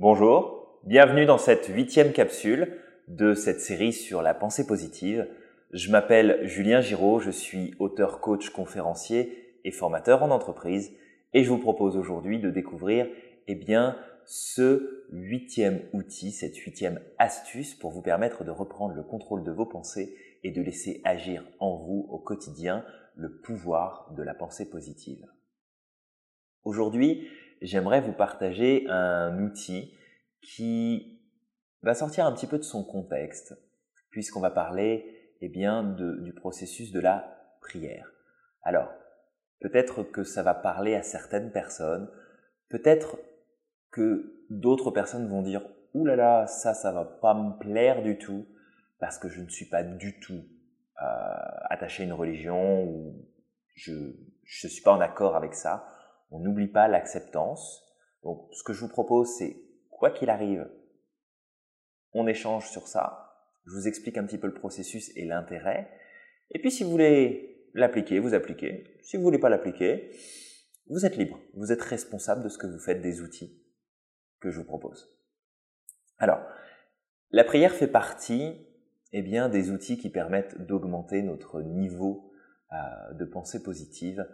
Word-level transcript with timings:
Bonjour, 0.00 0.80
bienvenue 0.82 1.24
dans 1.24 1.38
cette 1.38 1.66
huitième 1.68 2.12
capsule 2.12 2.80
de 3.06 3.32
cette 3.32 3.60
série 3.60 3.92
sur 3.92 4.22
la 4.22 4.34
pensée 4.34 4.66
positive. 4.66 5.28
Je 5.70 5.92
m'appelle 5.92 6.40
Julien 6.42 6.80
Giraud, 6.80 7.20
je 7.20 7.30
suis 7.30 7.76
auteur, 7.78 8.20
coach, 8.20 8.50
conférencier 8.50 9.54
et 9.62 9.70
formateur 9.70 10.24
en 10.24 10.32
entreprise 10.32 10.90
et 11.32 11.44
je 11.44 11.48
vous 11.48 11.58
propose 11.58 11.96
aujourd'hui 11.96 12.40
de 12.40 12.50
découvrir 12.50 13.06
eh 13.46 13.54
bien, 13.54 13.96
ce 14.24 15.04
huitième 15.12 15.82
outil, 15.92 16.32
cette 16.32 16.56
huitième 16.56 16.98
astuce 17.18 17.76
pour 17.76 17.92
vous 17.92 18.02
permettre 18.02 18.42
de 18.42 18.50
reprendre 18.50 18.96
le 18.96 19.04
contrôle 19.04 19.44
de 19.44 19.52
vos 19.52 19.66
pensées 19.66 20.16
et 20.42 20.50
de 20.50 20.60
laisser 20.60 21.02
agir 21.04 21.44
en 21.60 21.76
vous 21.76 22.08
au 22.10 22.18
quotidien 22.18 22.84
le 23.14 23.30
pouvoir 23.30 24.12
de 24.16 24.24
la 24.24 24.34
pensée 24.34 24.68
positive. 24.68 25.24
Aujourd'hui, 26.64 27.28
j'aimerais 27.66 28.00
vous 28.00 28.12
partager 28.12 28.86
un 28.88 29.42
outil 29.42 29.94
qui 30.42 31.20
va 31.82 31.94
sortir 31.94 32.26
un 32.26 32.32
petit 32.32 32.46
peu 32.46 32.58
de 32.58 32.62
son 32.62 32.84
contexte, 32.84 33.54
puisqu'on 34.10 34.40
va 34.40 34.50
parler 34.50 35.34
eh 35.40 35.48
bien, 35.48 35.82
du 35.82 36.32
processus 36.32 36.92
de 36.92 37.00
la 37.00 37.56
prière. 37.60 38.10
Alors, 38.62 38.92
peut-être 39.60 40.02
que 40.02 40.24
ça 40.24 40.42
va 40.42 40.54
parler 40.54 40.94
à 40.94 41.02
certaines 41.02 41.52
personnes, 41.52 42.10
peut-être 42.68 43.18
que 43.90 44.46
d'autres 44.50 44.90
personnes 44.90 45.28
vont 45.28 45.42
dire 45.42 45.62
Ouh 45.94 46.04
là 46.06 46.16
là, 46.16 46.46
ça, 46.46 46.74
ça 46.74 46.90
va 46.90 47.04
pas 47.04 47.34
me 47.34 47.56
plaire 47.58 48.02
du 48.02 48.18
tout, 48.18 48.46
parce 48.98 49.18
que 49.18 49.28
je 49.28 49.40
ne 49.40 49.48
suis 49.48 49.66
pas 49.66 49.84
du 49.84 50.18
tout 50.18 50.42
euh, 51.02 51.04
attaché 51.70 52.02
à 52.02 52.06
une 52.06 52.12
religion 52.12 52.84
ou 52.84 53.28
je 53.74 53.92
ne 53.92 54.68
suis 54.68 54.82
pas 54.82 54.92
en 54.92 55.00
accord 55.00 55.36
avec 55.36 55.54
ça. 55.54 55.93
On 56.34 56.40
n'oublie 56.40 56.66
pas 56.66 56.88
l'acceptance. 56.88 57.80
Donc, 58.24 58.48
ce 58.52 58.64
que 58.64 58.72
je 58.72 58.80
vous 58.80 58.88
propose, 58.88 59.28
c'est 59.38 59.56
quoi 59.88 60.10
qu'il 60.10 60.30
arrive, 60.30 60.68
on 62.12 62.26
échange 62.26 62.68
sur 62.68 62.88
ça. 62.88 63.38
Je 63.66 63.72
vous 63.72 63.86
explique 63.86 64.18
un 64.18 64.24
petit 64.24 64.38
peu 64.38 64.48
le 64.48 64.54
processus 64.54 65.16
et 65.16 65.24
l'intérêt. 65.24 65.88
Et 66.50 66.58
puis, 66.58 66.72
si 66.72 66.82
vous 66.82 66.90
voulez 66.90 67.68
l'appliquer, 67.72 68.18
vous 68.18 68.34
appliquez. 68.34 68.98
Si 69.02 69.16
vous 69.16 69.22
voulez 69.22 69.38
pas 69.38 69.48
l'appliquer, 69.48 70.10
vous 70.88 71.06
êtes 71.06 71.16
libre. 71.16 71.38
Vous 71.54 71.70
êtes 71.70 71.82
responsable 71.82 72.42
de 72.42 72.48
ce 72.48 72.58
que 72.58 72.66
vous 72.66 72.80
faites 72.80 73.00
des 73.00 73.20
outils 73.20 73.62
que 74.40 74.50
je 74.50 74.58
vous 74.58 74.66
propose. 74.66 75.16
Alors, 76.18 76.40
la 77.30 77.44
prière 77.44 77.72
fait 77.72 77.86
partie 77.86 78.66
eh 79.12 79.22
bien, 79.22 79.48
des 79.48 79.70
outils 79.70 79.98
qui 79.98 80.10
permettent 80.10 80.60
d'augmenter 80.66 81.22
notre 81.22 81.62
niveau 81.62 82.32
euh, 82.72 83.12
de 83.12 83.24
pensée 83.24 83.62
positive, 83.62 84.26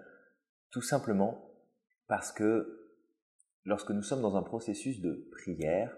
tout 0.70 0.80
simplement 0.80 1.50
parce 2.11 2.33
que 2.33 2.91
lorsque 3.64 3.92
nous 3.92 4.03
sommes 4.03 4.20
dans 4.20 4.36
un 4.36 4.42
processus 4.42 5.00
de 5.00 5.28
prière, 5.30 5.97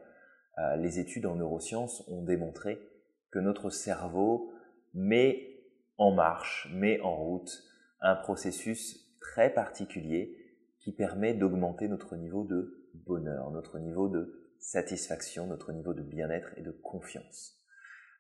euh, 0.59 0.77
les 0.77 0.99
études 0.99 1.25
en 1.25 1.37
neurosciences 1.37 2.07
ont 2.07 2.23
démontré 2.23 2.87
que 3.31 3.39
notre 3.39 3.71
cerveau 3.71 4.53
met 4.93 5.59
en 5.97 6.13
marche, 6.13 6.71
met 6.75 7.01
en 7.01 7.17
route 7.17 7.65
un 8.03 8.15
processus 8.15 9.17
très 9.21 9.55
particulier 9.55 10.37
qui 10.81 10.93
permet 10.93 11.33
d'augmenter 11.33 11.89
notre 11.89 12.17
niveau 12.17 12.45
de 12.45 12.91
bonheur, 12.93 13.51
notre 13.51 13.79
niveau 13.79 14.11
de 14.11 14.53
satisfaction, 14.59 15.47
notre 15.47 15.73
niveau 15.73 15.95
de 15.95 16.03
bien-être 16.03 16.51
et 16.59 16.63
de 16.63 16.73
confiance. 16.73 17.59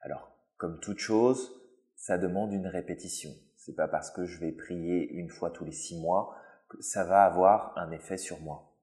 Alors, 0.01 0.35
comme 0.57 0.81
toute 0.81 0.99
chose, 0.99 1.61
ça 1.95 2.17
demande 2.17 2.55
une 2.55 2.69
répétition. 2.69 3.33
C'est 3.59 3.77
pas 3.77 3.87
parce 3.87 4.11
que 4.11 4.25
je 4.25 4.41
vais 4.41 4.53
prier 4.53 5.11
une 5.11 5.29
fois 5.29 5.51
tous 5.51 5.67
les 5.67 5.73
six 5.73 6.01
mois 6.01 6.39
ça 6.81 7.05
va 7.05 7.25
avoir 7.25 7.77
un 7.77 7.91
effet 7.91 8.17
sur 8.17 8.41
moi. 8.41 8.77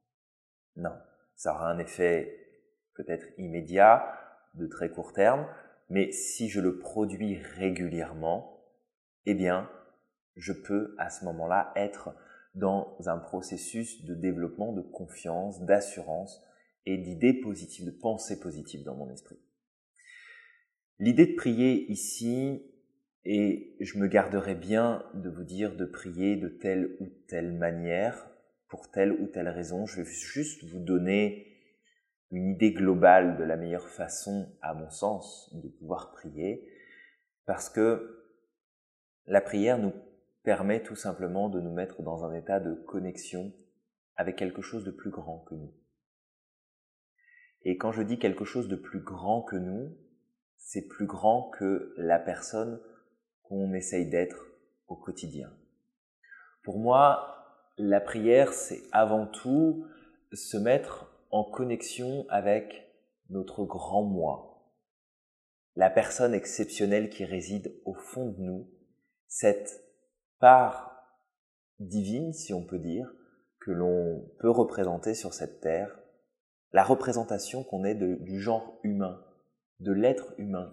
Non, 0.76 0.96
ça 1.36 1.54
aura 1.54 1.70
un 1.70 1.80
effet 1.80 2.36
peut-être 2.96 3.28
immédiat, 3.38 4.16
de 4.56 4.68
très 4.68 4.90
court 4.90 5.14
terme, 5.14 5.48
mais 5.90 6.12
si 6.12 6.50
je 6.50 6.60
le 6.60 6.80
produis 6.80 7.38
régulièrement, 7.38 8.64
eh 9.26 9.34
bien, 9.34 9.70
je 10.36 10.54
peux 10.54 10.96
à 10.98 11.10
ce 11.10 11.26
moment-là 11.26 11.72
être 11.76 12.16
dans 12.56 12.98
un 13.06 13.18
processus 13.18 14.04
de 14.06 14.16
développement 14.16 14.74
de 14.74 14.82
confiance, 14.82 15.64
d'assurance 15.66 16.44
et 16.86 16.98
d'idées 16.98 17.34
positives, 17.34 17.86
de 17.86 17.92
pensées 17.92 18.40
positives 18.40 18.84
dans 18.84 18.96
mon 18.96 19.10
esprit. 19.10 19.40
L'idée 20.98 21.28
de 21.28 21.36
prier 21.36 21.90
ici, 21.92 22.64
et 23.32 23.76
je 23.80 24.00
me 24.00 24.08
garderai 24.08 24.56
bien 24.56 25.06
de 25.14 25.30
vous 25.30 25.44
dire 25.44 25.76
de 25.76 25.86
prier 25.86 26.36
de 26.36 26.48
telle 26.48 26.98
ou 27.00 27.10
telle 27.28 27.52
manière, 27.52 28.28
pour 28.70 28.90
telle 28.90 29.12
ou 29.12 29.28
telle 29.28 29.50
raison. 29.50 29.86
Je 29.86 30.02
vais 30.02 30.12
juste 30.12 30.64
vous 30.64 30.80
donner 30.80 31.46
une 32.32 32.48
idée 32.48 32.74
globale 32.74 33.38
de 33.38 33.44
la 33.44 33.56
meilleure 33.56 33.88
façon, 33.88 34.52
à 34.64 34.74
mon 34.74 34.90
sens, 34.90 35.54
de 35.54 35.68
pouvoir 35.68 36.12
prier, 36.12 36.68
parce 37.46 37.70
que 37.70 38.34
la 39.28 39.42
prière 39.42 39.78
nous 39.78 39.94
permet 40.42 40.82
tout 40.82 40.96
simplement 40.96 41.50
de 41.50 41.62
nous 41.62 41.72
mettre 41.72 42.02
dans 42.02 42.26
un 42.26 42.34
état 42.34 42.60
de 42.60 42.74
connexion 42.74 43.54
avec 44.16 44.38
quelque 44.38 44.64
chose 44.64 44.84
de 44.84 44.92
plus 44.92 45.12
grand 45.12 45.42
que 45.42 45.54
nous. 45.54 45.72
Et 47.62 47.78
quand 47.78 47.92
je 47.92 48.02
dis 48.02 48.18
quelque 48.18 48.46
chose 48.46 48.68
de 48.70 48.76
plus 48.76 49.02
grand 49.02 49.44
que 49.44 49.56
nous, 49.56 49.96
c'est 50.58 50.88
plus 50.88 51.06
grand 51.06 51.52
que 51.52 51.94
la 51.96 52.18
personne 52.18 52.82
qu'on 53.50 53.74
essaye 53.74 54.10
d'être 54.10 54.46
au 54.88 54.96
quotidien. 54.96 55.52
Pour 56.64 56.80
moi, 56.80 57.36
la 57.78 58.00
prière, 58.00 58.54
c'est 58.54 58.82
avant 58.92 59.26
tout 59.26 59.86
se 60.32 60.58
mettre 60.58 61.12
en 61.32 61.44
connexion 61.44 62.26
avec 62.30 62.88
notre 63.30 63.66
grand 63.66 64.04
moi, 64.04 64.50
la 65.76 65.90
personne 65.90 66.34
exceptionnelle 66.34 67.10
qui 67.10 67.26
réside 67.26 67.74
au 67.86 67.94
fond 67.94 68.30
de 68.30 68.42
nous, 68.42 68.70
cette 69.28 69.84
part 70.40 70.90
divine, 71.80 72.34
si 72.34 72.54
on 72.54 72.64
peut 72.64 72.80
dire, 72.80 73.12
que 73.62 73.72
l'on 73.72 74.30
peut 74.40 74.50
représenter 74.50 75.14
sur 75.14 75.34
cette 75.34 75.62
terre, 75.62 76.00
la 76.72 76.84
représentation 76.84 77.64
qu'on 77.64 77.84
est 77.84 77.96
du 77.96 78.40
genre 78.40 78.80
humain, 78.84 79.24
de 79.80 79.92
l'être 79.92 80.34
humain, 80.38 80.72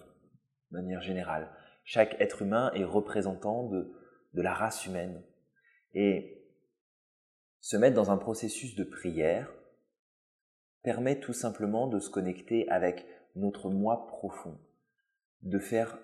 de 0.70 0.76
manière 0.76 1.00
générale. 1.03 1.50
Chaque 1.86 2.20
être 2.20 2.42
humain 2.42 2.72
est 2.74 2.84
représentant 2.84 3.69
de, 3.69 3.94
la 4.34 4.52
race 4.52 4.84
humaine. 4.86 5.22
Et 5.94 6.44
se 7.60 7.76
mettre 7.76 7.94
dans 7.94 8.10
un 8.10 8.19
processus 8.19 8.74
de 8.74 8.82
prière 8.82 9.50
permet 10.82 11.20
tout 11.20 11.32
simplement 11.32 11.86
de 11.86 12.00
se 12.00 12.10
connecter 12.10 12.69
avec 12.69 13.06
notre 13.36 13.70
moi 13.70 14.08
profond, 14.08 14.58
de 15.42 15.60
faire 15.60 15.98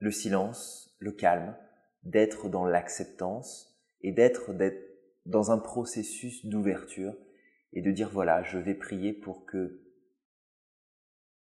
le 0.00 0.10
silence, 0.10 0.94
le 0.98 1.12
calme, 1.12 1.56
d'être 2.02 2.50
dans 2.50 2.66
l'acceptance 2.66 3.82
et 4.02 4.12
d'être 4.12 4.52
dans 5.24 5.50
un 5.50 5.58
processus 5.58 6.44
d'ouverture 6.44 7.16
et 7.72 7.80
de 7.80 7.90
dire 7.90 8.10
voilà, 8.10 8.42
je 8.42 8.58
vais 8.58 8.74
prier 8.74 9.14
pour 9.14 9.46
que 9.46 9.80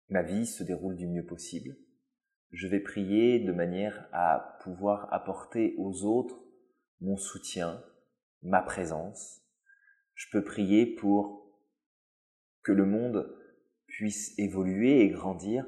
ma 0.10 0.22
vie 0.22 0.46
se 0.46 0.64
déroule 0.64 0.96
du 0.96 1.08
mieux 1.08 1.26
possible, 1.26 1.76
je 2.54 2.68
vais 2.68 2.80
prier 2.80 3.40
de 3.40 3.52
manière 3.52 4.08
à 4.14 4.60
pouvoir 4.62 5.12
apporter 5.12 5.74
aux 5.80 6.04
autres 6.06 6.40
mon 7.02 7.18
soutien, 7.18 7.84
ma 8.44 8.62
présence. 8.62 9.42
Je 10.14 10.28
peux 10.32 10.44
prier 10.44 10.86
pour 10.86 11.52
que 12.62 12.72
le 12.72 12.86
monde 12.86 13.36
puisse 13.88 14.38
évoluer 14.38 15.02
et 15.02 15.10
grandir, 15.10 15.66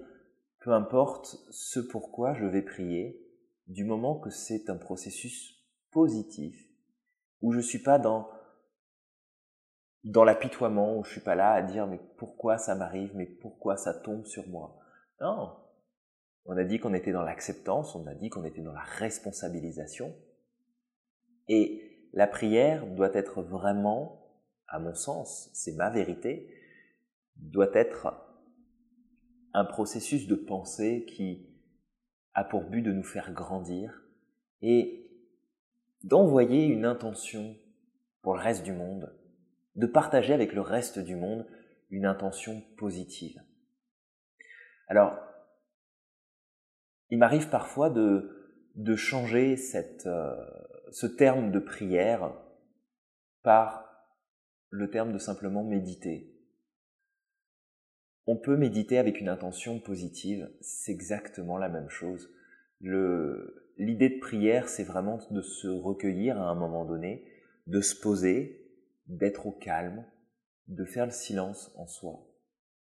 peu 0.60 0.74
importe 0.74 1.38
ce 1.50 1.80
pourquoi 1.80 2.36
je 2.36 2.46
vais 2.46 2.62
prier, 2.62 3.20
du 3.68 3.84
moment 3.84 4.20
que 4.20 4.30
c'est 4.30 4.70
un 4.70 4.78
processus 4.78 5.56
positif, 5.92 6.56
où 7.42 7.52
je 7.52 7.58
ne 7.58 7.64
suis 7.64 7.82
pas 7.82 7.98
dans, 7.98 8.30
dans 10.04 10.24
l'apitoiement, 10.24 11.00
où 11.00 11.04
je 11.04 11.14
suis 11.14 11.22
pas 11.22 11.36
là 11.36 11.52
à 11.54 11.64
dire 11.64 11.88
mais 11.88 12.00
pourquoi 12.18 12.60
ça 12.60 12.76
m'arrive, 12.76 13.12
mais 13.16 13.26
pourquoi 13.26 13.76
ça 13.76 13.94
tombe 13.94 14.26
sur 14.28 14.48
moi. 14.48 14.80
Non, 15.20 15.65
on 16.46 16.58
a 16.58 16.64
dit 16.64 16.80
qu'on 16.80 16.94
était 16.94 17.12
dans 17.12 17.24
l'acceptance, 17.24 17.96
on 17.96 18.06
a 18.08 18.14
dit 18.14 18.30
qu'on 18.30 18.46
était 18.46 18.62
dans 18.62 18.74
la 18.74 18.84
responsabilisation. 18.84 20.16
Et 21.48 22.10
la 22.14 22.28
prière 22.28 22.86
doit 22.88 23.14
être 23.14 23.42
vraiment, 23.42 24.40
à 24.68 24.80
mon 24.80 24.94
sens, 24.94 25.50
c'est 25.54 25.74
ma 25.74 25.90
vérité, 25.90 26.50
doit 27.36 27.74
être 27.74 28.14
un 29.54 29.66
processus 29.66 30.28
de 30.28 30.36
pensée 30.36 31.06
qui 31.06 31.50
a 32.34 32.44
pour 32.44 32.64
but 32.64 32.82
de 32.82 32.92
nous 32.92 33.04
faire 33.04 33.34
grandir 33.34 34.04
et 34.62 35.10
d'envoyer 36.04 36.66
une 36.66 36.86
intention 36.86 37.56
pour 38.22 38.36
le 38.36 38.42
reste 38.42 38.64
du 38.64 38.74
monde, 38.74 39.16
de 39.76 39.88
partager 39.88 40.34
avec 40.34 40.54
le 40.54 40.62
reste 40.62 41.00
du 41.00 41.16
monde 41.16 41.48
une 41.90 42.06
intention 42.06 42.62
positive. 42.78 43.42
Alors, 44.88 45.18
il 47.16 47.20
m'arrive 47.20 47.48
parfois 47.48 47.90
de, 47.90 48.96
changer 48.98 49.56
euh, 50.06 50.36
ce 50.92 51.08
terme 51.08 51.50
de 51.50 51.60
prière 51.60 52.34
par 53.42 53.86
le 54.70 54.90
terme 54.90 55.14
de 55.14 55.18
simplement 55.18 55.64
méditer. 55.64 56.30
on 58.28 58.36
peut 58.36 58.58
méditer 58.58 58.98
avec 58.98 59.22
une 59.22 59.30
intention 59.30 59.80
positive, 59.80 60.52
c'est 60.60 60.92
exactement 60.92 61.58
la 61.58 61.70
même 61.70 61.88
chose. 61.88 62.30
L'idée 62.82 64.10
de 64.10 64.20
prière, 64.20 64.68
c'est 64.68 64.84
vraiment 64.84 65.22
de 65.32 65.42
se 65.42 65.70
recueillir 65.70 66.38
à 66.38 66.50
un 66.50 66.56
moment 66.56 66.84
donné, 66.84 67.26
de 67.66 67.80
se 67.80 67.96
poser, 67.96 68.62
d'être 69.08 69.48
au 69.48 69.54
calme, 69.54 70.06
de 70.68 70.84
faire 70.84 71.06
le 71.06 71.14
silence 71.14 71.72
en 71.78 71.88
soi 71.88 72.28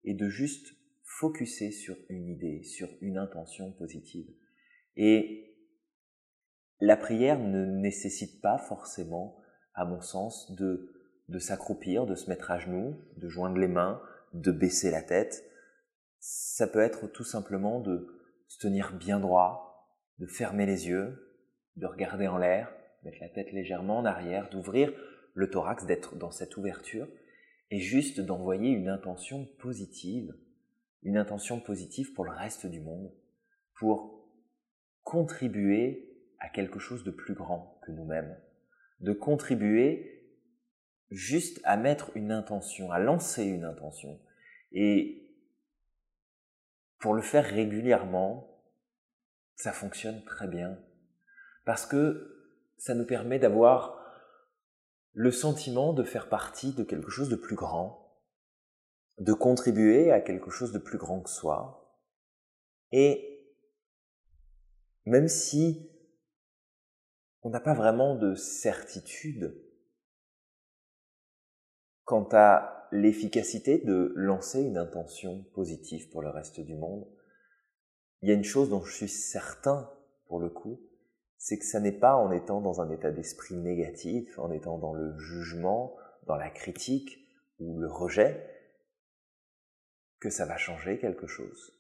et 0.05 0.15
de 0.15 0.29
juste 0.29 0.77
focuser 1.19 1.71
sur 1.71 1.97
une 2.09 2.29
idée, 2.29 2.63
sur 2.63 2.89
une 3.01 3.19
intention 3.19 3.73
positive. 3.73 4.27
Et 4.97 5.57
la 6.81 6.97
prière 6.97 7.39
ne 7.39 7.65
nécessite 7.65 8.41
pas 8.41 8.59
forcément, 8.59 9.37
à 9.75 9.85
mon 9.85 10.01
sens, 10.01 10.53
de, 10.57 10.93
de 11.29 11.39
s'accroupir, 11.39 12.07
de 12.07 12.15
se 12.15 12.29
mettre 12.29 12.51
à 12.51 12.59
genoux, 12.59 12.97
de 13.17 13.29
joindre 13.29 13.59
les 13.59 13.69
mains, 13.69 14.03
de 14.33 14.51
baisser 14.51 14.91
la 14.91 15.03
tête. 15.03 15.45
Ça 16.19 16.67
peut 16.67 16.81
être 16.81 17.07
tout 17.09 17.25
simplement 17.25 17.81
de 17.81 18.09
se 18.49 18.59
tenir 18.59 18.97
bien 18.97 19.21
droit, 19.21 19.89
de 20.19 20.27
fermer 20.27 20.67
les 20.67 20.89
yeux, 20.89 21.37
de 21.77 21.87
regarder 21.87 22.27
en 22.27 22.39
l'air, 22.39 22.73
mettre 23.05 23.19
la 23.21 23.29
tête 23.29 23.53
légèrement 23.53 23.99
en 23.99 24.05
arrière, 24.05 24.49
d'ouvrir 24.51 24.93
le 25.35 25.51
thorax, 25.51 25.87
d'être 25.87 26.17
dans 26.17 26.31
cette 26.31 26.57
ouverture, 26.57 27.09
et 27.71 27.81
juste 27.81 28.21
d'envoyer 28.21 28.71
une 28.71 28.89
intention 28.89 29.47
positive, 29.59 30.35
une 31.03 31.17
intention 31.17 31.61
positive 31.61 32.13
pour 32.13 32.25
le 32.25 32.31
reste 32.31 32.67
du 32.67 32.81
monde, 32.81 33.13
pour 33.79 34.29
contribuer 35.03 36.09
à 36.39 36.49
quelque 36.49 36.79
chose 36.79 37.05
de 37.05 37.11
plus 37.11 37.35
grand 37.35 37.81
que 37.83 37.93
nous-mêmes, 37.93 38.37
de 39.01 39.13
contribuer 39.13 40.13
juste 41.11 41.61
à 41.65 41.77
mettre 41.77 42.11
une 42.17 42.33
intention, 42.33 42.91
à 42.91 42.99
lancer 42.99 43.45
une 43.45 43.65
intention. 43.65 44.21
Et 44.73 45.29
pour 46.99 47.15
le 47.15 47.23
faire 47.23 47.45
régulièrement, 47.45 48.63
ça 49.57 49.73
fonctionne 49.73 50.25
très 50.25 50.49
bien. 50.49 50.79
Parce 51.65 51.87
que 51.87 52.49
ça 52.79 52.95
nous 52.95 53.07
permet 53.07 53.39
d'avoir 53.39 54.03
le 55.13 55.31
sentiment 55.31 55.93
de 55.93 56.03
faire 56.03 56.29
partie 56.29 56.73
de 56.73 56.83
quelque 56.83 57.11
chose 57.11 57.29
de 57.29 57.37
plus 57.37 57.57
grand, 57.57 58.02
de 59.19 59.33
contribuer 59.33 60.11
à 60.11 60.21
quelque 60.21 60.51
chose 60.51 60.73
de 60.73 60.79
plus 60.79 60.99
grand 60.99 61.21
que 61.21 61.31
soi. 61.31 61.99
Et 62.93 63.33
même 65.05 65.29
si 65.29 65.91
on 67.43 67.51
n'a 67.51 67.61
pas 67.61 67.75
vraiment 67.75 68.15
de 68.15 68.35
certitude 68.35 69.59
quant 72.05 72.29
à 72.33 72.89
l'efficacité 72.93 73.79
de 73.79 74.13
lancer 74.17 74.63
une 74.63 74.77
intention 74.77 75.45
positive 75.55 76.11
pour 76.11 76.23
le 76.23 76.29
reste 76.29 76.61
du 76.61 76.75
monde, 76.75 77.07
il 78.21 78.29
y 78.29 78.33
a 78.33 78.35
une 78.35 78.45
chose 78.45 78.69
dont 78.69 78.83
je 78.83 78.95
suis 78.95 79.09
certain 79.09 79.91
pour 80.27 80.39
le 80.39 80.49
coup, 80.49 80.81
c'est 81.39 81.59
que 81.59 81.65
ça 81.65 81.81
n'est 81.81 81.99
pas 81.99 82.15
en 82.15 82.31
étant 82.31 82.61
dans 82.61 82.81
un 82.81 82.91
état 82.91 83.11
d'esprit 83.11 83.57
négatif, 83.57 84.39
en 84.39 84.53
étant 84.53 84.79
dans 84.79 84.93
le 84.93 85.19
jugement, 85.19 85.97
dans 86.27 86.37
la 86.37 86.51
critique 86.51 87.19
ou 87.59 87.81
le 87.81 87.89
rejet, 87.89 88.47
que 90.23 90.31
ça 90.31 90.47
va 90.47 90.57
changer 90.57 91.01
quelque 91.01 91.27
chose. 91.27 91.77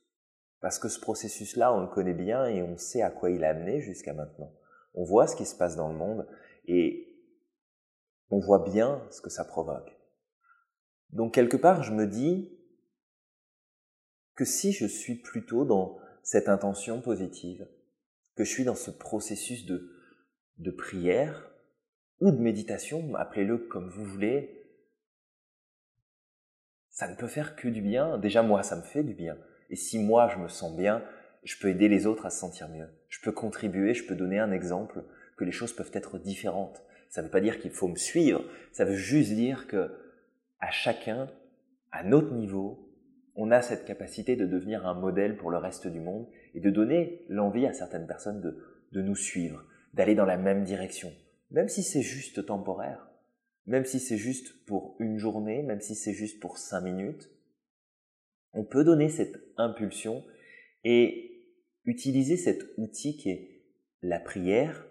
Parce 0.61 0.81
que 0.81 0.89
ce 0.89 0.99
processus-là, 0.99 1.73
on 1.73 1.81
le 1.81 1.87
connaît 1.87 2.13
bien 2.13 2.47
et 2.47 2.61
on 2.61 2.77
sait 2.77 3.01
à 3.01 3.11
quoi 3.11 3.31
il 3.31 3.45
a 3.45 3.51
amené 3.51 3.81
jusqu'à 3.81 4.15
maintenant. 4.15 4.53
On 4.95 5.05
voit 5.05 5.29
ce 5.29 5.37
qui 5.37 5.47
se 5.47 5.55
passe 5.55 5.77
dans 5.77 5.89
le 5.89 5.97
monde 5.97 6.27
et 6.67 7.17
on 8.31 8.41
voit 8.41 8.65
bien 8.65 9.07
ce 9.13 9.21
que 9.21 9.31
ça 9.31 9.45
provoque. 9.45 9.97
Donc 11.11 11.35
quelque 11.35 11.57
part, 11.57 11.85
je 11.85 11.93
me 11.93 12.05
dis 12.05 12.59
que 14.35 14.45
si 14.45 14.73
je 14.73 14.87
suis 14.87 15.15
plutôt 15.15 15.65
dans 15.65 15.99
cette 16.25 16.49
intention 16.49 17.01
positive, 17.01 17.69
que 18.35 18.43
je 18.43 18.51
suis 18.51 18.65
dans 18.65 18.75
ce 18.75 18.91
processus 18.91 19.67
de, 19.67 19.89
de 20.59 20.71
prière 20.73 21.49
ou 22.21 22.33
de 22.33 22.39
méditation, 22.39 23.15
appelez-le 23.15 23.59
comme 23.59 23.89
vous 23.89 24.05
voulez, 24.05 24.62
ça 26.93 27.09
ne 27.09 27.17
peut 27.17 27.27
faire 27.27 27.57
que 27.57 27.69
du 27.69 27.81
bien. 27.81 28.19
Déjà 28.19 28.43
moi, 28.43 28.63
ça 28.63 28.77
me 28.77 28.83
fait 28.83 29.03
du 29.03 29.15
bien. 29.15 29.37
Et 29.71 29.77
si 29.77 29.99
moi, 29.99 30.29
je 30.29 30.39
me 30.39 30.49
sens 30.49 30.77
bien, 30.77 31.03
je 31.43 31.57
peux 31.59 31.69
aider 31.69 31.89
les 31.89 32.07
autres 32.07 32.27
à 32.27 32.31
se 32.31 32.39
sentir 32.39 32.69
mieux. 32.69 32.89
Je 33.09 33.21
peux 33.21 33.33
contribuer, 33.33 33.95
je 33.95 34.07
peux 34.07 34.15
donner 34.15 34.39
un 34.39 34.53
exemple 34.53 35.03
que 35.37 35.45
les 35.45 35.53
choses 35.53 35.73
peuvent 35.73 35.91
être 35.95 36.19
différentes. 36.19 36.85
Ça 37.09 37.23
ne 37.23 37.27
veut 37.27 37.31
pas 37.31 37.41
dire 37.41 37.59
qu'il 37.59 37.73
faut 37.73 37.89
me 37.89 37.97
suivre, 37.97 38.45
ça 38.73 38.85
veut 38.85 38.95
juste 38.95 39.33
dire 39.33 39.67
que 39.67 39.91
à 40.61 40.71
chacun, 40.71 41.29
à 41.91 42.05
notre 42.05 42.33
niveau, 42.33 42.89
on 43.35 43.51
a 43.51 43.63
cette 43.63 43.85
capacité 43.85 44.37
de 44.37 44.47
devenir 44.47 44.87
un 44.87 44.95
modèle 44.95 45.37
pour 45.37 45.51
le 45.51 45.57
reste 45.57 45.89
du 45.89 46.01
monde 46.01 46.27
et 46.55 46.61
de 46.61 46.71
donner 46.71 47.25
l'envie 47.29 47.67
à 47.67 47.73
certaines 47.73 48.07
personnes 48.07 48.41
de, 48.41 48.59
de 48.93 49.03
nous 49.03 49.17
suivre, 49.17 49.65
d'aller 49.95 50.15
dans 50.15 50.25
la 50.27 50.37
même 50.37 50.65
direction, 50.65 51.13
même 51.51 51.69
si 51.69 51.83
c'est 51.83 52.03
juste 52.03 52.47
temporaire, 52.47 53.09
même 53.67 53.85
si 53.85 54.01
c'est 54.01 54.19
juste 54.19 54.65
pour 54.67 54.97
une 54.99 55.19
journée, 55.19 55.63
même 55.63 55.81
si 55.81 55.95
c'est 55.95 56.15
juste 56.15 56.41
pour 56.41 56.59
cinq 56.59 56.83
minutes. 56.83 57.31
On 58.53 58.65
peut 58.65 58.85
donner 58.85 59.09
cette 59.09 59.37
impulsion 59.57 60.25
et 60.85 61.47
utiliser 61.85 62.37
cet 62.37 62.65
outil 62.77 63.17
qui 63.17 63.31
est 63.31 63.65
la 64.03 64.21
prière 64.21 64.87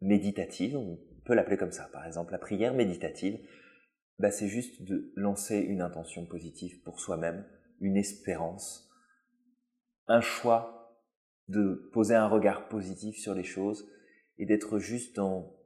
méditative, 0.00 0.76
on 0.76 0.98
peut 1.24 1.34
l'appeler 1.34 1.56
comme 1.56 1.72
ça 1.72 1.88
par 1.92 2.06
exemple, 2.06 2.32
la 2.32 2.38
prière 2.38 2.74
méditative, 2.74 3.38
bah, 4.18 4.30
c'est 4.30 4.48
juste 4.48 4.82
de 4.82 5.12
lancer 5.16 5.58
une 5.58 5.80
intention 5.80 6.26
positive 6.26 6.82
pour 6.82 7.00
soi-même, 7.00 7.44
une 7.80 7.96
espérance, 7.96 8.88
un 10.06 10.20
choix 10.20 11.00
de 11.48 11.90
poser 11.92 12.14
un 12.14 12.28
regard 12.28 12.68
positif 12.68 13.16
sur 13.16 13.34
les 13.34 13.44
choses 13.44 13.88
et 14.38 14.46
d'être 14.46 14.78
juste 14.78 15.16
dans, 15.16 15.56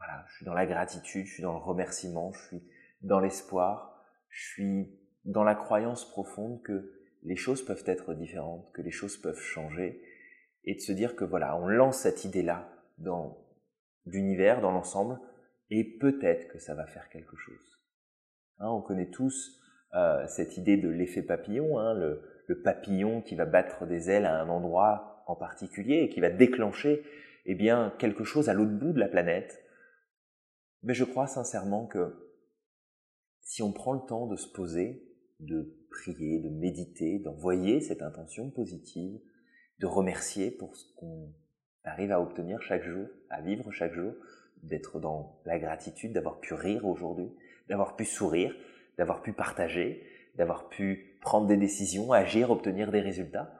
voilà, 0.00 0.24
je 0.28 0.36
suis 0.36 0.46
dans 0.46 0.54
la 0.54 0.66
gratitude, 0.66 1.26
je 1.26 1.34
suis 1.34 1.42
dans 1.42 1.52
le 1.52 1.58
remerciement, 1.58 2.32
je 2.32 2.46
suis 2.46 2.62
dans 3.02 3.20
l'espoir, 3.20 4.02
je 4.30 4.42
suis 4.48 4.98
dans 5.26 5.44
la 5.44 5.54
croyance 5.54 6.10
profonde 6.10 6.62
que 6.62 6.92
les 7.22 7.36
choses 7.36 7.62
peuvent 7.62 7.84
être 7.86 8.14
différentes, 8.14 8.72
que 8.72 8.80
les 8.80 8.90
choses 8.90 9.18
peuvent 9.18 9.38
changer, 9.38 10.02
et 10.64 10.74
de 10.74 10.80
se 10.80 10.92
dire 10.92 11.16
que 11.16 11.24
voilà, 11.24 11.54
on 11.56 11.68
lance 11.68 11.98
cette 11.98 12.24
idée-là 12.24 12.72
dans 12.96 13.38
l'univers, 14.06 14.62
dans 14.62 14.72
l'ensemble, 14.72 15.18
et 15.68 15.84
peut-être 15.84 16.48
que 16.48 16.58
ça 16.58 16.74
va 16.74 16.86
faire 16.86 17.10
quelque 17.10 17.36
chose. 17.36 17.78
Hein, 18.58 18.70
on 18.70 18.80
connaît 18.80 19.10
tous 19.10 19.60
euh, 19.94 20.26
cette 20.28 20.56
idée 20.56 20.78
de 20.78 20.88
l'effet 20.88 21.22
papillon, 21.22 21.78
hein, 21.78 21.94
le, 21.94 22.22
le, 22.46 22.62
papillon 22.62 23.20
qui 23.20 23.34
va 23.34 23.44
battre 23.44 23.86
des 23.86 24.10
ailes 24.10 24.26
à 24.26 24.40
un 24.40 24.48
endroit 24.48 25.24
en 25.26 25.36
particulier 25.36 26.02
et 26.02 26.08
qui 26.08 26.20
va 26.20 26.30
déclencher 26.30 27.04
eh 27.46 27.54
bien 27.54 27.92
quelque 27.98 28.24
chose 28.24 28.48
à 28.48 28.54
l'autre 28.54 28.72
bout 28.72 28.92
de 28.92 28.98
la 29.00 29.08
planète. 29.08 29.62
Mais 30.82 30.94
je 30.94 31.04
crois 31.04 31.26
sincèrement 31.26 31.86
que 31.86 32.30
si 33.40 33.62
on 33.62 33.72
prend 33.72 33.92
le 33.92 34.06
temps 34.06 34.26
de 34.26 34.36
se 34.36 34.48
poser, 34.48 35.04
de 35.40 35.76
prier, 35.90 36.38
de 36.40 36.48
méditer, 36.48 37.18
d'envoyer 37.18 37.80
cette 37.80 38.02
intention 38.02 38.50
positive, 38.50 39.18
de 39.78 39.86
remercier 39.86 40.50
pour 40.50 40.76
ce 40.76 40.84
qu'on 40.96 41.32
arrive 41.84 42.12
à 42.12 42.20
obtenir 42.20 42.60
chaque 42.62 42.84
jour, 42.84 43.06
à 43.30 43.40
vivre 43.40 43.70
chaque 43.72 43.92
jour, 43.92 44.14
d'être 44.62 45.00
dans 45.00 45.40
la 45.46 45.58
gratitude, 45.58 46.12
d'avoir 46.12 46.40
pu 46.40 46.54
rire 46.54 46.86
aujourd'hui, 46.86 47.30
d'avoir 47.68 47.96
pu 47.96 48.04
sourire, 48.04 48.54
d'avoir 48.98 49.22
pu 49.22 49.32
partager, 49.32 50.04
d'avoir 50.36 50.68
pu 50.68 51.18
prendre 51.20 51.46
des 51.46 51.56
décisions, 51.56 52.12
agir, 52.12 52.50
obtenir 52.50 52.90
des 52.90 53.00
résultats. 53.00 53.54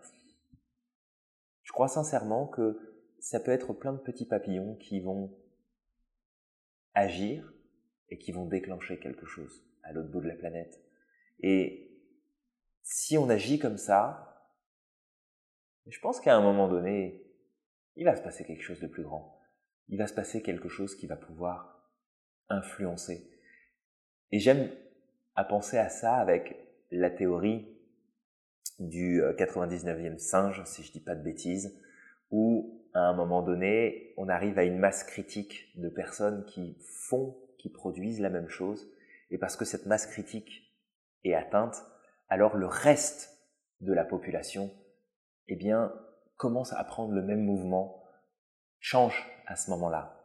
Je 1.63 1.73
crois 1.73 1.89
sincèrement 1.89 2.47
que 2.47 2.79
ça 3.19 3.41
peut 3.41 3.51
être 3.51 3.73
plein 3.73 3.93
de 3.93 3.99
petits 3.99 4.27
papillons 4.27 4.77
qui 4.77 5.01
vont 5.01 5.35
agir 6.95 7.53
et 8.09 8.19
qui 8.19 8.33
vont 8.33 8.47
déclencher 8.47 8.99
quelque 8.99 9.27
chose 9.27 9.65
à 9.83 9.93
l'autre 9.93 10.11
bout 10.11 10.21
de 10.21 10.29
la 10.29 10.35
planète. 10.35 10.81
Et 11.41 11.91
si 12.83 13.17
on 13.17 13.29
agit 13.29 13.59
comme 13.59 13.77
ça, 13.77 14.31
je 15.87 15.99
pense 16.01 16.21
qu'à 16.21 16.37
un 16.37 16.43
moment 16.43 16.69
donné, 16.69 17.25
il 17.97 18.05
va 18.05 18.17
se 18.17 18.23
passer 18.23 18.45
quelque 18.45 18.63
chose 18.63 18.81
de 18.81 18.87
plus 18.87 19.03
grand. 19.03 19.41
Il 19.89 19.99
va 19.99 20.07
se 20.07 20.15
passer 20.15 20.43
quelque 20.43 20.69
chose 20.69 20.95
qui 20.95 21.07
va 21.07 21.17
pouvoir 21.17 21.91
influencer. 22.49 23.31
Et 24.33 24.39
j'aime 24.39 24.71
à 25.35 25.45
penser 25.45 25.79
à 25.79 25.89
ça 25.89 26.17
avec 26.17 26.57
la 26.91 27.11
théorie 27.11 27.67
du 28.79 29.21
99e 29.21 30.15
euh, 30.15 30.19
singe, 30.19 30.63
si 30.65 30.83
je 30.83 30.93
dis 30.93 31.01
pas 31.01 31.15
de 31.15 31.23
bêtises, 31.23 31.79
où 32.31 32.80
à 32.95 33.01
un 33.01 33.15
moment 33.15 33.43
donné, 33.43 34.15
on 34.17 34.29
arrive 34.29 34.59
à 34.59 34.65
une 34.65 34.79
masse 34.79 35.05
critique 35.05 35.71
de 35.77 35.89
personnes 35.89 36.45
qui 36.47 36.77
font, 36.81 37.37
qui 37.59 37.71
produisent 37.71 38.21
la 38.21 38.31
même 38.31 38.49
chose, 38.49 38.91
et 39.31 39.39
parce 39.39 39.57
que 39.57 39.65
cette 39.65 39.87
masse 39.87 40.07
critique 40.07 40.75
est 41.25 41.35
atteinte, 41.35 41.85
alors 42.29 42.57
le 42.57 42.67
reste 42.67 43.31
de 43.81 43.93
la 43.93 44.05
population, 44.05 44.71
eh 45.49 45.57
bien, 45.57 45.93
commence 46.37 46.73
à 46.73 46.83
prendre 46.85 47.13
le 47.13 47.23
même 47.23 47.45
mouvement, 47.45 48.03
change 48.79 49.27
à 49.47 49.57
ce 49.57 49.71
moment-là. 49.71 50.17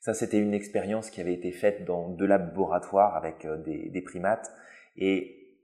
Ça, 0.00 0.14
c'était 0.14 0.38
une 0.38 0.54
expérience 0.54 1.10
qui 1.10 1.20
avait 1.20 1.34
été 1.34 1.50
faite 1.50 1.84
dans 1.84 2.10
deux 2.10 2.26
laboratoires 2.26 3.16
avec 3.16 3.44
euh, 3.44 3.56
des, 3.56 3.88
des 3.88 4.02
primates, 4.02 4.52
et 4.96 5.58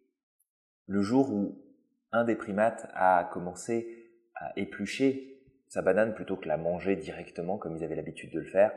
le 0.86 1.02
jour 1.02 1.30
où 1.30 1.62
un 2.12 2.24
des 2.24 2.34
primates 2.34 2.90
a 2.94 3.28
commencé 3.32 4.10
à 4.34 4.52
éplucher 4.58 5.29
sa 5.70 5.82
banane 5.82 6.14
plutôt 6.14 6.36
que 6.36 6.48
la 6.48 6.56
manger 6.56 6.96
directement 6.96 7.56
comme 7.56 7.76
ils 7.76 7.84
avaient 7.84 7.94
l'habitude 7.94 8.32
de 8.32 8.40
le 8.40 8.50
faire, 8.50 8.72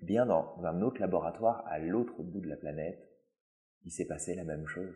eh 0.00 0.04
bien 0.04 0.24
dans 0.24 0.56
un 0.64 0.82
autre 0.82 1.00
laboratoire 1.00 1.64
à 1.66 1.80
l'autre 1.80 2.22
bout 2.22 2.40
de 2.40 2.48
la 2.48 2.56
planète, 2.56 3.10
il 3.84 3.90
s'est 3.90 4.06
passé 4.06 4.36
la 4.36 4.44
même 4.44 4.66
chose. 4.66 4.94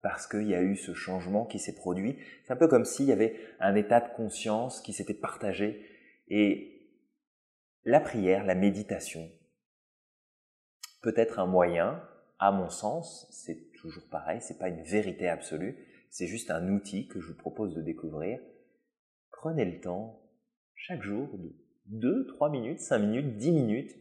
Parce 0.00 0.26
qu'il 0.26 0.48
y 0.48 0.54
a 0.54 0.62
eu 0.62 0.76
ce 0.76 0.94
changement 0.94 1.44
qui 1.44 1.58
s'est 1.58 1.74
produit. 1.74 2.16
C'est 2.42 2.54
un 2.54 2.56
peu 2.56 2.68
comme 2.68 2.86
s'il 2.86 3.04
y 3.04 3.12
avait 3.12 3.38
un 3.60 3.74
état 3.74 4.00
de 4.00 4.08
conscience 4.14 4.80
qui 4.80 4.94
s'était 4.94 5.12
partagé. 5.12 5.84
Et 6.28 6.88
la 7.84 8.00
prière, 8.00 8.46
la 8.46 8.54
méditation, 8.54 9.30
peut 11.02 11.12
être 11.16 11.38
un 11.38 11.46
moyen, 11.46 12.02
à 12.38 12.50
mon 12.50 12.70
sens, 12.70 13.28
c'est 13.30 13.72
toujours 13.72 14.08
pareil, 14.10 14.40
c'est 14.40 14.58
pas 14.58 14.68
une 14.68 14.82
vérité 14.82 15.28
absolue, 15.28 15.76
c'est 16.08 16.26
juste 16.26 16.50
un 16.50 16.66
outil 16.70 17.08
que 17.08 17.20
je 17.20 17.28
vous 17.28 17.38
propose 17.38 17.74
de 17.74 17.82
découvrir. 17.82 18.40
Prenez 19.32 19.66
le 19.66 19.80
temps, 19.82 20.20
chaque 20.80 21.02
jour, 21.02 21.28
de 21.36 21.54
2, 21.86 22.26
3 22.26 22.48
minutes, 22.48 22.80
5 22.80 22.98
minutes, 23.00 23.36
10 23.36 23.52
minutes, 23.52 23.96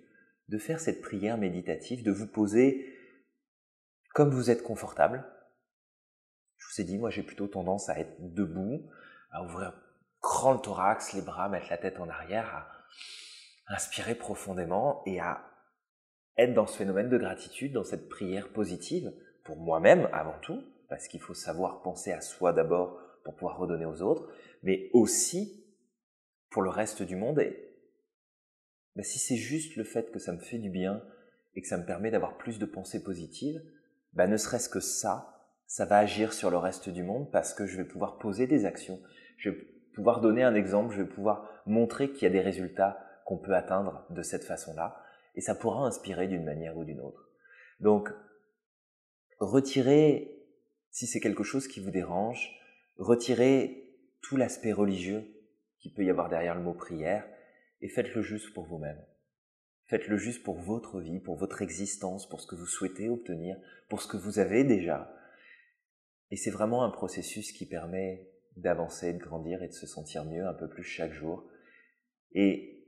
de 0.48 0.58
faire 0.58 0.80
cette 0.80 1.02
prière 1.02 1.38
méditative, 1.38 2.04
de 2.04 2.12
vous 2.12 2.28
poser 2.28 2.96
comme 4.14 4.30
vous 4.30 4.50
êtes 4.50 4.64
confortable. 4.64 5.26
Je 6.58 6.66
vous 6.68 6.82
ai 6.82 6.86
dit, 6.86 6.98
moi 6.98 7.10
j'ai 7.10 7.24
plutôt 7.24 7.48
tendance 7.48 7.90
à 7.90 8.00
être 8.00 8.16
debout, 8.20 8.90
à 9.32 9.44
ouvrir 9.44 9.74
grand 10.22 10.54
le 10.54 10.60
thorax, 10.60 11.14
les 11.14 11.22
bras, 11.22 11.50
mettre 11.50 11.68
la 11.70 11.78
tête 11.78 12.00
en 12.00 12.08
arrière, 12.08 12.48
à 13.68 13.76
inspirer 13.76 14.16
profondément 14.16 15.04
et 15.06 15.20
à 15.20 15.46
être 16.38 16.54
dans 16.54 16.66
ce 16.66 16.78
phénomène 16.78 17.10
de 17.10 17.18
gratitude, 17.18 17.74
dans 17.74 17.84
cette 17.84 18.08
prière 18.08 18.54
positive, 18.54 19.14
pour 19.44 19.58
moi-même 19.58 20.10
avant 20.14 20.40
tout, 20.40 20.64
parce 20.88 21.10
qu'il 21.10 21.20
faut 21.20 21.34
savoir 21.34 21.82
penser 21.82 22.14
à 22.14 22.22
soi 22.22 22.54
d'abord 22.54 23.00
pour 23.26 23.36
pouvoir 23.36 23.58
redonner 23.58 23.86
aux 23.86 24.02
autres, 24.02 24.32
mais 24.64 24.90
aussi 24.94 25.60
pour 26.50 26.62
le 26.62 26.70
reste 26.70 27.02
du 27.02 27.16
monde. 27.16 27.40
Et 27.40 27.70
ben, 28.96 29.04
si 29.04 29.20
c'est 29.20 29.38
juste 29.38 29.76
le 29.76 29.84
fait 29.84 30.12
que 30.12 30.20
ça 30.20 30.34
me 30.34 30.40
fait 30.40 30.58
du 30.58 30.70
bien 30.70 31.02
et 31.56 31.62
que 31.62 31.68
ça 31.68 31.78
me 31.78 31.86
permet 31.86 32.12
d'avoir 32.12 32.38
plus 32.38 32.60
de 32.60 32.66
pensées 32.66 33.04
positives, 33.04 33.62
ben, 34.14 34.28
ne 34.28 34.38
serait-ce 34.38 34.70
que 34.70 34.80
ça, 34.80 35.54
ça 35.68 35.86
va 35.86 36.00
agir 36.00 36.34
sur 36.34 36.50
le 36.50 36.58
reste 36.58 36.90
du 36.90 37.04
monde 37.04 37.32
parce 37.32 37.54
que 37.54 37.66
je 37.66 37.78
vais 37.78 37.86
pouvoir 37.86 38.18
poser 38.18 38.48
des 38.48 38.66
actions, 38.66 39.00
je 39.38 39.52
vais 39.52 39.58
pouvoir 39.94 40.22
donner 40.22 40.44
un 40.44 40.56
exemple, 40.56 40.94
je 40.96 41.02
vais 41.02 41.10
pouvoir 41.10 41.48
montrer 41.66 42.12
qu'il 42.12 42.24
y 42.24 42.26
a 42.26 42.30
des 42.30 42.42
résultats 42.42 43.00
qu'on 43.26 43.38
peut 43.38 43.56
atteindre 43.56 44.06
de 44.10 44.24
cette 44.24 44.44
façon-là, 44.44 45.04
et 45.36 45.42
ça 45.42 45.54
pourra 45.54 45.86
inspirer 45.86 46.28
d'une 46.28 46.44
manière 46.44 46.76
ou 46.78 46.84
d'une 46.84 47.00
autre. 47.00 47.30
Donc, 47.80 48.10
retirez, 49.40 50.46
si 50.90 51.06
c'est 51.06 51.20
quelque 51.20 51.44
chose 51.44 51.68
qui 51.68 51.80
vous 51.80 51.92
dérange, 51.92 52.52
retirez 52.98 53.94
tout 54.22 54.36
l'aspect 54.36 54.74
religieux 54.74 55.24
qui 55.80 55.92
peut 55.92 56.04
y 56.04 56.10
avoir 56.10 56.30
derrière 56.30 56.56
le 56.56 56.64
mot 56.64 56.74
prière, 56.74 57.26
et 57.82 57.90
faites-le 57.90 58.22
juste 58.22 58.54
pour 58.54 58.66
vous-même. 58.66 59.02
Faites-le 59.88 60.18
juste 60.18 60.44
pour 60.44 60.60
votre 60.60 61.02
vie, 61.02 61.20
pour 61.20 61.36
votre 61.36 61.62
existence, 61.62 62.30
pour 62.30 62.42
ce 62.42 62.48
que 62.48 62.56
vous 62.56 62.68
souhaitez 62.68 63.10
obtenir, 63.10 63.58
pour 63.90 64.02
ce 64.02 64.08
que 64.08 64.18
vous 64.18 64.38
avez 64.38 64.64
déjà. 64.64 65.12
Et 66.30 66.36
c'est 66.36 66.52
vraiment 66.52 66.84
un 66.84 66.92
processus 66.92 67.52
qui 67.52 67.66
permet 67.66 68.30
d'avancer, 68.56 69.14
de 69.14 69.18
grandir 69.18 69.64
et 69.64 69.68
de 69.68 69.74
se 69.74 69.88
sentir 69.88 70.26
mieux 70.26 70.46
un 70.46 70.54
peu 70.54 70.70
plus 70.70 70.84
chaque 70.84 71.14
jour. 71.14 71.50
Et 72.34 72.86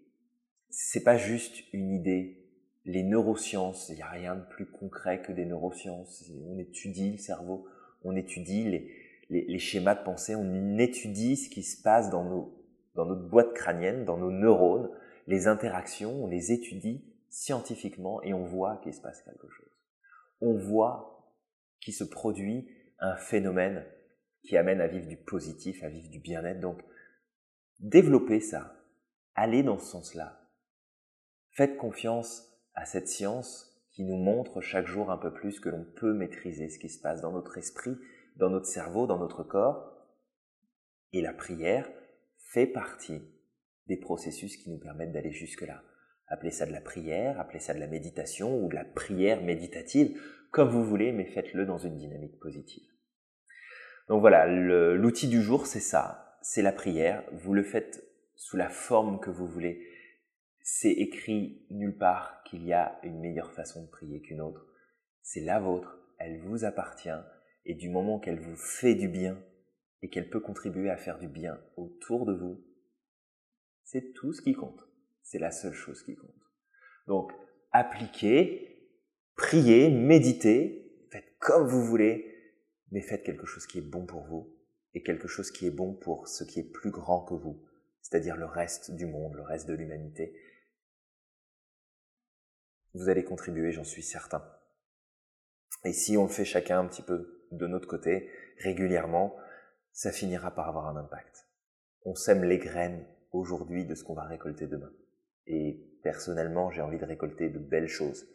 c'est 0.69 1.03
pas 1.03 1.17
juste 1.17 1.63
une 1.73 1.91
idée. 1.91 2.37
Les 2.85 3.03
neurosciences, 3.03 3.89
il 3.89 3.95
n'y 3.95 4.01
a 4.03 4.09
rien 4.09 4.35
de 4.35 4.45
plus 4.45 4.69
concret 4.69 5.23
que 5.23 5.31
des 5.31 5.45
neurosciences. 5.45 6.29
On 6.45 6.59
étudie 6.59 7.13
le 7.13 7.17
cerveau, 7.17 7.67
on 8.03 8.15
étudie 8.15 8.65
les, 8.65 9.45
les 9.47 9.59
schémas 9.59 9.95
de 9.95 10.03
pensée, 10.03 10.35
on 10.35 10.77
étudie 10.77 11.35
ce 11.37 11.49
qui 11.49 11.63
se 11.63 11.81
passe 11.81 12.11
dans 12.11 12.25
nos 12.25 12.60
dans 12.95 13.05
notre 13.05 13.27
boîte 13.27 13.53
crânienne, 13.53 14.05
dans 14.05 14.17
nos 14.17 14.31
neurones, 14.31 14.89
les 15.27 15.47
interactions, 15.47 16.23
on 16.23 16.27
les 16.27 16.51
étudie 16.51 17.05
scientifiquement 17.29 18.21
et 18.23 18.33
on 18.33 18.43
voit 18.43 18.77
qu'il 18.83 18.93
se 18.93 19.01
passe 19.01 19.21
quelque 19.21 19.49
chose. 19.49 19.71
On 20.41 20.57
voit 20.57 21.35
qu'il 21.79 21.93
se 21.93 22.03
produit 22.03 22.69
un 22.99 23.15
phénomène 23.15 23.85
qui 24.43 24.57
amène 24.57 24.81
à 24.81 24.87
vivre 24.87 25.07
du 25.07 25.17
positif, 25.17 25.83
à 25.83 25.89
vivre 25.89 26.09
du 26.09 26.19
bien-être. 26.19 26.59
Donc, 26.59 26.81
développez 27.79 28.39
ça. 28.39 28.75
Allez 29.35 29.63
dans 29.63 29.77
ce 29.77 29.85
sens-là. 29.85 30.41
Faites 31.51 31.77
confiance 31.77 32.47
à 32.73 32.85
cette 32.85 33.07
science 33.07 33.67
qui 33.91 34.03
nous 34.03 34.17
montre 34.17 34.61
chaque 34.61 34.87
jour 34.87 35.11
un 35.11 35.17
peu 35.17 35.33
plus 35.33 35.59
que 35.59 35.69
l'on 35.69 35.85
peut 35.95 36.13
maîtriser 36.13 36.69
ce 36.69 36.79
qui 36.79 36.89
se 36.89 37.01
passe 37.01 37.21
dans 37.21 37.31
notre 37.31 37.57
esprit, 37.57 37.97
dans 38.37 38.49
notre 38.49 38.65
cerveau, 38.65 39.05
dans 39.05 39.19
notre 39.19 39.43
corps. 39.43 39.91
Et 41.13 41.21
la 41.21 41.33
prière, 41.33 41.89
fait 42.53 42.67
partie 42.67 43.21
des 43.87 43.97
processus 43.97 44.57
qui 44.57 44.69
nous 44.69 44.79
permettent 44.79 45.11
d'aller 45.11 45.31
jusque-là. 45.31 45.83
Appelez 46.27 46.51
ça 46.51 46.65
de 46.65 46.71
la 46.71 46.81
prière, 46.81 47.39
appelez 47.39 47.59
ça 47.59 47.73
de 47.73 47.79
la 47.79 47.87
méditation 47.87 48.63
ou 48.63 48.69
de 48.69 48.75
la 48.75 48.85
prière 48.85 49.41
méditative, 49.41 50.19
comme 50.51 50.69
vous 50.69 50.83
voulez, 50.83 51.11
mais 51.11 51.25
faites-le 51.25 51.65
dans 51.65 51.77
une 51.77 51.97
dynamique 51.97 52.39
positive. 52.39 52.87
Donc 54.07 54.21
voilà, 54.21 54.47
l'outil 54.47 55.27
du 55.27 55.41
jour, 55.41 55.65
c'est 55.65 55.79
ça, 55.79 56.37
c'est 56.41 56.61
la 56.61 56.71
prière. 56.71 57.23
Vous 57.31 57.53
le 57.53 57.63
faites 57.63 58.03
sous 58.35 58.57
la 58.57 58.69
forme 58.69 59.19
que 59.19 59.29
vous 59.29 59.47
voulez. 59.47 59.85
C'est 60.61 60.91
écrit 60.91 61.65
nulle 61.69 61.97
part 61.97 62.43
qu'il 62.43 62.65
y 62.65 62.73
a 62.73 62.99
une 63.03 63.19
meilleure 63.19 63.53
façon 63.53 63.83
de 63.83 63.89
prier 63.89 64.21
qu'une 64.21 64.41
autre. 64.41 64.67
C'est 65.21 65.41
la 65.41 65.59
vôtre, 65.59 65.99
elle 66.17 66.39
vous 66.39 66.65
appartient, 66.65 67.09
et 67.65 67.75
du 67.75 67.89
moment 67.89 68.19
qu'elle 68.19 68.39
vous 68.39 68.55
fait 68.55 68.95
du 68.95 69.07
bien, 69.07 69.41
et 70.01 70.09
qu'elle 70.09 70.29
peut 70.29 70.39
contribuer 70.39 70.89
à 70.89 70.97
faire 70.97 71.19
du 71.19 71.27
bien 71.27 71.59
autour 71.77 72.25
de 72.25 72.33
vous, 72.33 72.63
c'est 73.83 74.13
tout 74.13 74.33
ce 74.33 74.41
qui 74.41 74.53
compte. 74.53 74.87
C'est 75.21 75.39
la 75.39 75.51
seule 75.51 75.73
chose 75.73 76.03
qui 76.03 76.15
compte. 76.15 76.51
Donc, 77.07 77.31
appliquez, 77.71 78.89
priez, 79.35 79.89
méditez, 79.89 81.07
faites 81.11 81.37
comme 81.39 81.67
vous 81.67 81.85
voulez, 81.85 82.55
mais 82.91 83.01
faites 83.01 83.23
quelque 83.23 83.45
chose 83.45 83.67
qui 83.67 83.77
est 83.77 83.89
bon 83.89 84.05
pour 84.05 84.23
vous 84.23 84.55
et 84.93 85.03
quelque 85.03 85.27
chose 85.27 85.51
qui 85.51 85.67
est 85.67 85.71
bon 85.71 85.93
pour 85.93 86.27
ce 86.27 86.43
qui 86.43 86.59
est 86.59 86.71
plus 86.71 86.91
grand 86.91 87.23
que 87.23 87.33
vous, 87.33 87.63
c'est-à-dire 88.01 88.35
le 88.35 88.45
reste 88.45 88.91
du 88.91 89.05
monde, 89.05 89.35
le 89.35 89.43
reste 89.43 89.67
de 89.67 89.73
l'humanité. 89.73 90.35
Vous 92.93 93.07
allez 93.07 93.23
contribuer, 93.23 93.71
j'en 93.71 93.85
suis 93.85 94.03
certain. 94.03 94.43
Et 95.85 95.93
si 95.93 96.17
on 96.17 96.23
le 96.23 96.29
fait 96.29 96.45
chacun 96.45 96.79
un 96.79 96.87
petit 96.87 97.01
peu 97.01 97.47
de 97.51 97.67
notre 97.67 97.87
côté, 97.87 98.29
régulièrement, 98.57 99.35
ça 99.93 100.11
finira 100.11 100.51
par 100.51 100.69
avoir 100.69 100.87
un 100.87 100.97
impact. 100.97 101.47
On 102.05 102.15
sème 102.15 102.43
les 102.43 102.57
graines 102.57 103.05
aujourd'hui 103.31 103.85
de 103.85 103.95
ce 103.95 104.03
qu'on 104.03 104.13
va 104.13 104.23
récolter 104.23 104.67
demain. 104.67 104.91
Et 105.47 105.85
personnellement, 106.03 106.71
j'ai 106.71 106.81
envie 106.81 106.97
de 106.97 107.05
récolter 107.05 107.49
de 107.49 107.59
belles 107.59 107.87
choses 107.87 108.27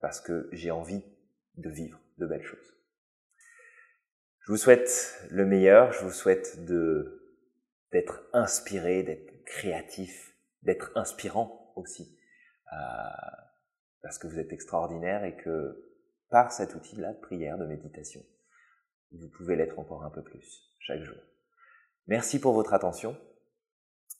parce 0.00 0.20
que 0.20 0.48
j'ai 0.52 0.70
envie 0.70 1.02
de 1.56 1.70
vivre 1.70 2.00
de 2.18 2.26
belles 2.26 2.44
choses. 2.44 2.76
Je 4.40 4.52
vous 4.52 4.58
souhaite 4.58 5.26
le 5.30 5.46
meilleur, 5.46 5.92
je 5.92 6.04
vous 6.04 6.10
souhaite 6.10 6.64
de 6.64 7.18
d'être 7.92 8.22
inspiré, 8.32 9.02
d'être 9.02 9.44
créatif, 9.44 10.34
d'être 10.62 10.92
inspirant 10.94 11.72
aussi, 11.76 12.18
euh, 12.72 12.76
parce 14.00 14.18
que 14.18 14.26
vous 14.26 14.38
êtes 14.38 14.52
extraordinaire 14.52 15.24
et 15.24 15.36
que 15.36 15.92
par 16.30 16.52
cet 16.52 16.74
outil-là 16.74 17.12
de 17.12 17.20
prière, 17.20 17.58
de 17.58 17.66
méditation, 17.66 18.24
vous 19.12 19.28
pouvez 19.28 19.56
l'être 19.56 19.78
encore 19.78 20.04
un 20.04 20.10
peu 20.10 20.22
plus 20.22 20.62
chaque 20.80 21.02
jour. 21.02 21.18
Merci 22.06 22.40
pour 22.40 22.54
votre 22.54 22.74
attention. 22.74 23.16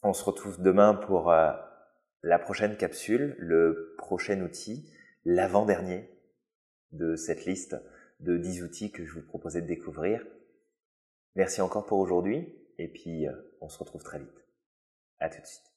On 0.03 0.13
se 0.13 0.25
retrouve 0.25 0.61
demain 0.61 0.95
pour 0.95 1.31
euh, 1.31 1.53
la 2.23 2.39
prochaine 2.39 2.77
capsule, 2.77 3.37
le 3.39 3.95
prochain 3.99 4.41
outil, 4.41 4.93
l'avant-dernier 5.25 6.09
de 6.93 7.17
cette 7.17 7.45
liste 7.45 7.77
de 8.21 8.37
10 8.37 8.63
outils 8.63 8.93
que 8.93 9.05
je 9.05 9.15
vous 9.15 9.27
proposais 9.27 9.63
de 9.63 9.67
découvrir. 9.67 10.25
Merci 11.35 11.61
encore 11.61 11.87
pour 11.87 11.99
aujourd'hui 11.99 12.55
et 12.79 12.89
puis 12.89 13.27
euh, 13.27 13.33
on 13.61 13.69
se 13.69 13.79
retrouve 13.79 14.03
très 14.03 14.19
vite. 14.19 14.47
À 15.19 15.29
tout 15.29 15.41
de 15.41 15.47
suite. 15.47 15.72